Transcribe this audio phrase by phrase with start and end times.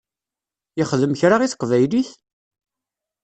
[0.77, 2.09] Yexdem kra i teqbaylit?